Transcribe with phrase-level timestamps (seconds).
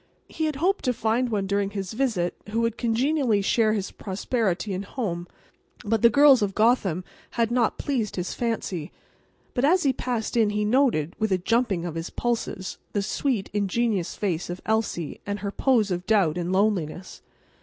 [0.27, 4.73] He had hoped to find one during his visit who would congenially share his prosperity
[4.73, 5.27] and home,
[5.85, 7.03] but the girls of Gotham
[7.37, 8.91] had not pleased his fancy.
[9.53, 13.51] But, as he passed in, he noted, with a jumping of his pulses, the sweet,
[13.53, 17.21] ingenuous face of Elsie and her pose of doubt and loneliness.